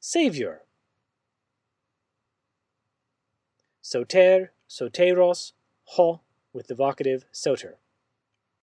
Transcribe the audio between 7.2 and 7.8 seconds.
soter.